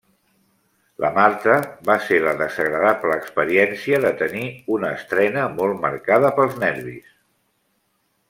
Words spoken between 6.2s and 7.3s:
pels nervis.